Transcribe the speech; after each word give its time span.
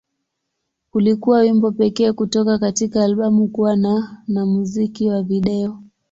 Ulikuwa 0.93 1.39
wimbo 1.39 1.71
pekee 1.71 2.11
kutoka 2.11 2.57
katika 2.59 3.03
albamu 3.03 3.47
kuwa 3.47 3.75
na 3.75 4.23
na 4.27 4.45
muziki 4.45 5.09
wa 5.09 5.23
video. 5.23 5.83